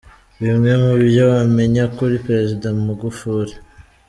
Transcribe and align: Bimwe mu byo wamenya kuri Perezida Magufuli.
Bimwe 0.41 0.71
mu 0.83 0.93
byo 1.07 1.23
wamenya 1.33 1.83
kuri 1.95 2.15
Perezida 2.25 2.65
Magufuli. 2.85 3.53